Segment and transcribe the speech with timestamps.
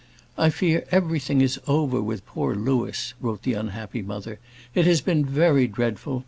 [0.35, 4.39] "I fear everything is over with poor Louis," wrote the unhappy mother.
[4.73, 6.19] "It has been very dreadful.